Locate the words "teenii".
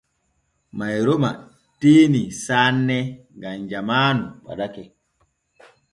1.79-2.25